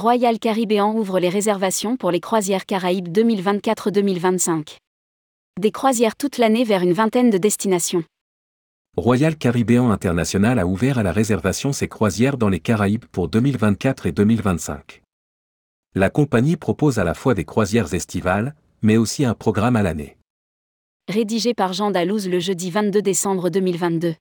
Royal 0.00 0.38
Caribbean 0.38 0.96
ouvre 0.96 1.20
les 1.20 1.28
réservations 1.28 1.98
pour 1.98 2.10
les 2.10 2.20
croisières 2.20 2.64
Caraïbes 2.64 3.08
2024-2025. 3.08 4.78
Des 5.60 5.72
croisières 5.72 6.16
toute 6.16 6.38
l'année 6.38 6.64
vers 6.64 6.80
une 6.80 6.94
vingtaine 6.94 7.28
de 7.28 7.36
destinations. 7.36 8.02
Royal 8.96 9.36
Caribbean 9.36 9.90
International 9.90 10.58
a 10.58 10.66
ouvert 10.66 10.96
à 10.96 11.02
la 11.02 11.12
réservation 11.12 11.74
ses 11.74 11.86
croisières 11.86 12.38
dans 12.38 12.48
les 12.48 12.60
Caraïbes 12.60 13.04
pour 13.12 13.28
2024 13.28 14.06
et 14.06 14.12
2025. 14.12 15.02
La 15.94 16.08
compagnie 16.08 16.56
propose 16.56 16.98
à 16.98 17.04
la 17.04 17.12
fois 17.12 17.34
des 17.34 17.44
croisières 17.44 17.92
estivales, 17.92 18.54
mais 18.80 18.96
aussi 18.96 19.26
un 19.26 19.34
programme 19.34 19.76
à 19.76 19.82
l'année. 19.82 20.16
Rédigé 21.10 21.52
par 21.52 21.74
Jean 21.74 21.90
Dalouse 21.90 22.26
le 22.26 22.38
jeudi 22.38 22.70
22 22.70 23.02
décembre 23.02 23.50
2022. 23.50 24.14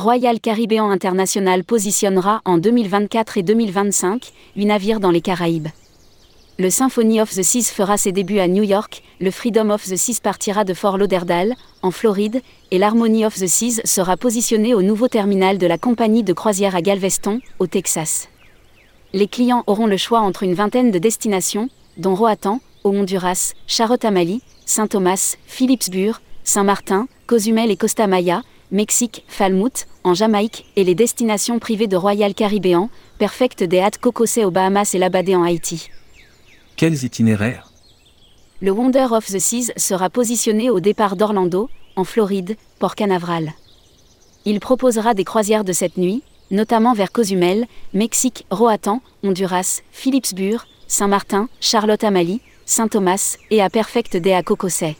Royal 0.00 0.40
Caribbean 0.40 0.90
International 0.90 1.62
positionnera 1.62 2.40
en 2.46 2.56
2024 2.56 3.36
et 3.36 3.42
2025 3.42 4.32
huit 4.56 4.64
navires 4.64 4.98
dans 4.98 5.10
les 5.10 5.20
Caraïbes. 5.20 5.68
Le 6.58 6.70
Symphony 6.70 7.20
of 7.20 7.28
the 7.34 7.42
Seas 7.42 7.70
fera 7.70 7.98
ses 7.98 8.10
débuts 8.10 8.38
à 8.38 8.48
New 8.48 8.62
York, 8.62 9.02
le 9.20 9.30
Freedom 9.30 9.68
of 9.68 9.84
the 9.84 9.96
Seas 9.96 10.20
partira 10.22 10.64
de 10.64 10.72
Fort 10.72 10.96
Lauderdale, 10.96 11.54
en 11.82 11.90
Floride, 11.90 12.40
et 12.70 12.78
l'Harmony 12.78 13.26
of 13.26 13.34
the 13.34 13.46
Seas 13.46 13.82
sera 13.84 14.16
positionné 14.16 14.72
au 14.72 14.80
nouveau 14.80 15.06
terminal 15.06 15.58
de 15.58 15.66
la 15.66 15.76
compagnie 15.76 16.22
de 16.22 16.32
croisière 16.32 16.74
à 16.74 16.80
Galveston, 16.80 17.40
au 17.58 17.66
Texas. 17.66 18.30
Les 19.12 19.28
clients 19.28 19.64
auront 19.66 19.86
le 19.86 19.98
choix 19.98 20.20
entre 20.20 20.44
une 20.44 20.54
vingtaine 20.54 20.90
de 20.90 20.98
destinations, 20.98 21.68
dont 21.98 22.14
Roatan, 22.14 22.60
au 22.84 22.90
Honduras, 22.90 23.52
Charlotte-Amalie, 23.66 24.40
Saint-Thomas, 24.64 25.36
Philipsburg, 25.44 26.20
Saint-Martin, 26.42 27.06
Cozumel 27.26 27.70
et 27.70 27.76
Costa 27.76 28.06
Maya, 28.06 28.42
Mexique, 28.72 29.24
Falmouth, 29.26 29.86
en 30.04 30.14
Jamaïque, 30.14 30.66
et 30.76 30.84
les 30.84 30.94
destinations 30.94 31.58
privées 31.58 31.88
de 31.88 31.96
Royal 31.96 32.34
Caribbean, 32.34 32.88
Perfect 33.18 33.64
des 33.64 33.80
Hâtes 33.80 33.98
aux 34.04 34.50
Bahamas 34.50 34.94
et 34.94 34.98
Labadé 34.98 35.34
en 35.34 35.42
Haïti. 35.42 35.90
Quels 36.76 37.04
itinéraires? 37.04 37.70
Le 38.62 38.70
Wonder 38.70 39.08
of 39.10 39.26
the 39.26 39.38
Seas 39.38 39.72
sera 39.76 40.10
positionné 40.10 40.70
au 40.70 40.80
départ 40.80 41.16
d'Orlando, 41.16 41.68
en 41.96 42.04
Floride, 42.04 42.56
Port 42.78 42.94
Canaveral. 42.94 43.54
Il 44.44 44.60
proposera 44.60 45.14
des 45.14 45.24
croisières 45.24 45.64
de 45.64 45.72
cette 45.72 45.96
nuit, 45.96 46.22
notamment 46.50 46.94
vers 46.94 47.12
Cozumel, 47.12 47.66
Mexique, 47.92 48.46
Roatan, 48.50 49.02
Honduras, 49.22 49.80
Philipsburg, 49.90 50.66
Saint-Martin, 50.86 51.48
Charlotte-Amalie, 51.60 52.40
Saint-Thomas 52.66 53.36
et 53.50 53.60
à 53.60 53.68
Perfect 53.68 54.16
des 54.16 54.32
à 54.32 54.42
Cocosais. 54.42 54.96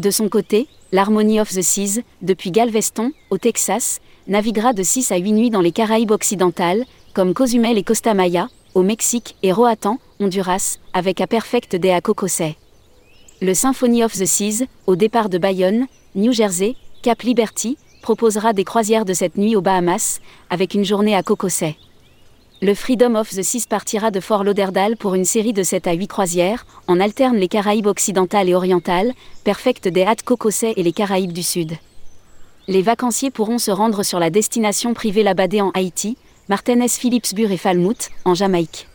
De 0.00 0.10
son 0.10 0.30
côté, 0.30 0.66
l'Harmony 0.92 1.40
of 1.42 1.50
the 1.50 1.60
Seas, 1.60 2.00
depuis 2.22 2.50
Galveston, 2.50 3.12
au 3.28 3.36
Texas, 3.36 4.00
naviguera 4.28 4.72
de 4.72 4.82
6 4.82 5.12
à 5.12 5.18
8 5.18 5.32
nuits 5.32 5.50
dans 5.50 5.60
les 5.60 5.72
Caraïbes 5.72 6.10
occidentales, 6.10 6.86
comme 7.12 7.34
Cozumel 7.34 7.76
et 7.76 7.82
Costa 7.82 8.14
Maya, 8.14 8.48
au 8.74 8.82
Mexique 8.82 9.36
et 9.42 9.52
Roatan, 9.52 9.98
Honduras, 10.18 10.78
avec 10.94 11.20
à 11.20 11.26
Perfect 11.26 11.76
des 11.76 11.90
à 11.90 12.00
Cocosais. 12.00 12.56
Le 13.42 13.52
Symphony 13.52 14.02
of 14.02 14.14
the 14.14 14.24
Seas, 14.24 14.64
au 14.86 14.96
départ 14.96 15.28
de 15.28 15.36
Bayonne, 15.36 15.86
New 16.14 16.32
Jersey, 16.32 16.76
Cap 17.02 17.20
Liberty, 17.20 17.76
proposera 18.00 18.54
des 18.54 18.64
croisières 18.64 19.04
de 19.04 19.12
cette 19.12 19.36
nuit 19.36 19.54
aux 19.54 19.60
Bahamas, 19.60 20.20
avec 20.48 20.72
une 20.72 20.86
journée 20.86 21.14
à 21.14 21.22
Cocosais. 21.22 21.76
Le 22.62 22.74
Freedom 22.74 23.14
of 23.14 23.30
the 23.30 23.42
Seas 23.42 23.64
partira 23.66 24.10
de 24.10 24.20
Fort 24.20 24.44
Lauderdale 24.44 24.98
pour 24.98 25.14
une 25.14 25.24
série 25.24 25.54
de 25.54 25.62
7 25.62 25.86
à 25.86 25.94
8 25.94 26.08
croisières, 26.08 26.66
en 26.88 27.00
alterne 27.00 27.38
les 27.38 27.48
Caraïbes 27.48 27.86
occidentales 27.86 28.50
et 28.50 28.54
orientales, 28.54 29.14
Perfect 29.44 29.88
des 29.88 30.02
Hâtes 30.02 30.24
Cocosais 30.24 30.74
et 30.76 30.82
les 30.82 30.92
Caraïbes 30.92 31.32
du 31.32 31.42
Sud. 31.42 31.72
Les 32.68 32.82
vacanciers 32.82 33.30
pourront 33.30 33.56
se 33.56 33.70
rendre 33.70 34.02
sur 34.02 34.18
la 34.18 34.28
destination 34.28 34.92
privée 34.92 35.22
Labadé 35.22 35.62
en 35.62 35.70
Haïti, 35.70 36.18
Martinez 36.50 36.88
Philipsburg 36.88 37.50
et 37.50 37.56
Falmouth, 37.56 38.10
en 38.26 38.34
Jamaïque. 38.34 38.88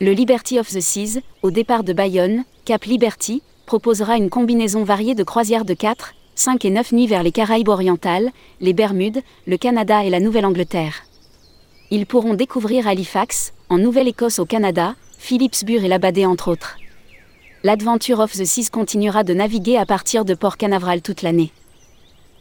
Le 0.00 0.12
Liberty 0.12 0.58
of 0.58 0.70
the 0.70 0.80
Seas, 0.80 1.20
au 1.42 1.50
départ 1.50 1.84
de 1.84 1.92
Bayonne, 1.92 2.44
Cap 2.64 2.84
Liberty, 2.84 3.42
proposera 3.66 4.16
une 4.16 4.30
combinaison 4.30 4.82
variée 4.82 5.14
de 5.14 5.24
croisières 5.24 5.66
de 5.66 5.74
4, 5.74 6.14
5 6.36 6.64
et 6.64 6.70
9 6.70 6.92
nuits 6.92 7.06
vers 7.06 7.22
les 7.22 7.32
Caraïbes 7.32 7.68
orientales, 7.68 8.30
les 8.62 8.72
Bermudes, 8.72 9.20
le 9.46 9.58
Canada 9.58 10.04
et 10.04 10.10
la 10.10 10.20
Nouvelle-Angleterre. 10.20 11.02
Ils 11.90 12.04
pourront 12.04 12.34
découvrir 12.34 12.86
Halifax, 12.86 13.54
en 13.70 13.78
Nouvelle-Écosse 13.78 14.40
au 14.40 14.44
Canada, 14.44 14.94
Philipsburg 15.16 15.84
et 15.84 15.88
Labadé 15.88 16.26
entre 16.26 16.48
autres. 16.48 16.76
L'Adventure 17.64 18.20
of 18.20 18.32
the 18.32 18.44
Seas 18.44 18.68
continuera 18.70 19.24
de 19.24 19.32
naviguer 19.32 19.78
à 19.78 19.86
partir 19.86 20.26
de 20.26 20.34
Port 20.34 20.58
Canaveral 20.58 21.00
toute 21.00 21.22
l'année. 21.22 21.50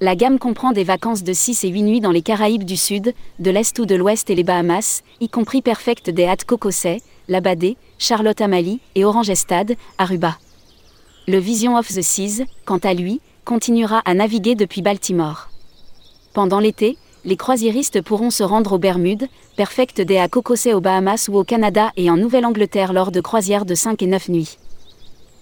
La 0.02 0.18
gamme 0.18 0.38
comprend 0.38 0.74
des 0.74 0.84
vacances 0.84 1.24
de 1.24 1.32
6 1.32 1.64
et 1.64 1.70
8 1.70 1.82
nuits 1.84 2.02
dans 2.02 2.12
les 2.12 2.22
Caraïbes 2.22 2.66
du 2.66 2.76
Sud, 2.76 3.14
de 3.40 3.50
l'Est 3.50 3.80
ou 3.80 3.86
de 3.86 3.96
l'Ouest 3.96 4.30
et 4.30 4.36
les 4.36 4.44
Bahamas, 4.44 5.02
y 5.22 5.30
compris 5.30 5.62
Perfect 5.62 6.10
des 6.10 6.26
Hâtes 6.26 6.44
Cocosais, 6.44 7.02
Labadé, 7.30 7.78
Charlotte 7.98 8.42
Amalie 8.42 8.82
et 8.96 9.06
Orange 9.06 9.30
Estade, 9.30 9.76
Aruba. 9.98 10.38
Le 11.26 11.38
Vision 11.40 11.78
of 11.78 11.88
the 11.88 12.02
Seas, 12.02 12.44
quant 12.66 12.80
à 12.80 12.94
lui, 12.94 13.22
continuera 13.46 14.02
à 14.04 14.14
naviguer 14.14 14.56
depuis 14.56 14.82
Baltimore. 14.82 15.50
Pendant 16.34 16.60
l'été, 16.60 16.98
les 17.28 17.36
croisiéristes 17.36 18.02
pourront 18.02 18.30
se 18.30 18.42
rendre 18.42 18.72
aux 18.72 18.78
Bermudes, 18.78 19.28
Perfect 19.58 20.00
des 20.00 20.18
à 20.18 20.30
Cocosais 20.30 20.74
aux 20.74 20.80
Bahamas 20.80 21.28
ou 21.28 21.38
au 21.38 21.44
Canada 21.44 21.92
et 21.98 22.10
en 22.10 22.16
Nouvelle-Angleterre 22.16 22.94
lors 22.94 23.12
de 23.12 23.20
croisières 23.20 23.66
de 23.66 23.76
5 23.76 24.02
et 24.02 24.08
9 24.08 24.30
nuits. 24.30 24.58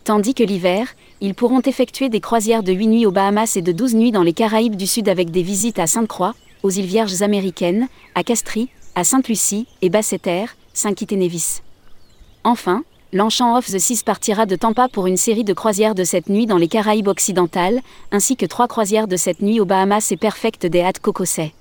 Tandis 0.04 0.34
que 0.34 0.44
l'hiver, 0.44 0.88
ils 1.22 1.36
pourront 1.36 1.62
effectuer 1.62 2.10
des 2.10 2.22
croisières 2.22 2.64
de 2.64 2.74
8 2.74 2.88
nuits 2.88 3.06
aux 3.06 3.12
Bahamas 3.12 3.56
et 3.56 3.62
de 3.62 3.72
12 3.72 3.94
nuits 3.94 4.12
dans 4.12 4.24
les 4.24 4.34
Caraïbes 4.34 4.76
du 4.76 4.88
Sud 4.88 5.08
avec 5.08 5.30
des 5.30 5.44
visites 5.44 5.78
à 5.78 5.86
Sainte-Croix, 5.86 6.34
aux 6.64 6.72
îles 6.72 6.88
Vierges 6.88 7.22
américaines, 7.22 7.88
à 8.16 8.24
Castries, 8.24 8.70
à 8.96 9.04
Sainte-Lucie 9.04 9.68
et 9.84 9.92
Basseterre, 9.92 10.56
Saint-Kitts-et-Nevis. 10.74 11.62
Enfin, 12.44 12.84
l'Enchant 13.14 13.56
of 13.56 13.68
the 13.68 13.78
Seas 13.78 14.02
partira 14.04 14.48
de 14.48 14.56
Tampa 14.56 14.88
pour 14.90 15.06
une 15.06 15.18
série 15.18 15.44
de 15.44 15.54
croisières 15.54 15.94
de 15.94 16.04
cette 16.04 16.30
nuit 16.30 16.48
dans 16.48 16.58
les 16.58 16.68
Caraïbes 16.68 17.10
occidentales, 17.10 17.82
ainsi 18.12 18.36
que 18.38 18.48
trois 18.48 18.68
croisières 18.68 19.08
de 19.08 19.18
cette 19.18 19.44
nuit 19.44 19.60
aux 19.60 19.66
Bahamas 19.66 20.12
et 20.12 20.18
Perfect 20.18 20.66
des 20.66 20.82
Hâtes 20.82 21.00
Cocosais. 21.00 21.54